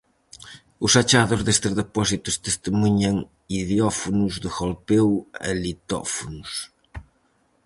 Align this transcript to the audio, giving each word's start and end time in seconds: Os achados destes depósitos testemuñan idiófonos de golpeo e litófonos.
Os 0.85 0.93
achados 1.01 1.41
destes 1.47 1.73
depósitos 1.81 2.35
testemuñan 2.45 3.15
idiófonos 3.61 4.33
de 4.43 4.49
golpeo 4.59 5.09
e 5.49 5.51
litófonos. 5.63 6.51